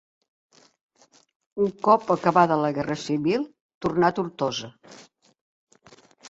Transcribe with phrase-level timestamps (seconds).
[1.65, 3.45] Un cop acabada la Guerra Civil,
[3.87, 4.73] torna a Tortosa.